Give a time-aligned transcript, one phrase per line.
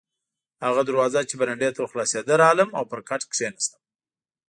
[0.65, 3.81] هغه دروازه چې برنډې ته ور خلاصېده، راغلم او پر کټ کښېناستم.